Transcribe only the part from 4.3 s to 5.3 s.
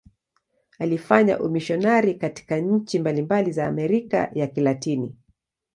ya Kilatini.